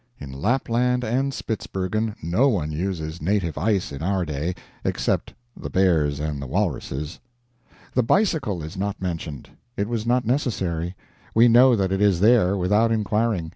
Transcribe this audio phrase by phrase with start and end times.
[0.17, 6.19] In Lapland and Spitzbergen no one uses native ice in our day, except the bears
[6.19, 7.19] and the walruses.
[7.93, 9.51] The bicycle is not mentioned.
[9.77, 10.95] It was not necessary.
[11.35, 13.49] We know that it is there, without inquiring.